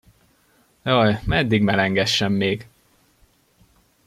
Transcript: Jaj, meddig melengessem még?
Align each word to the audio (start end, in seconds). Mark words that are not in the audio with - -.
Jaj, 0.85 1.19
meddig 1.25 1.61
melengessem 1.61 2.33
még? 2.33 2.67